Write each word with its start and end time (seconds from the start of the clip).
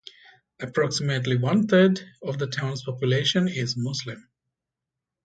Approximately 0.59 1.37
one-third 1.37 1.99
of 2.23 2.39
the 2.39 2.47
town's 2.47 2.83
population 2.83 3.47
is 3.47 3.77
Muslim. 3.77 4.27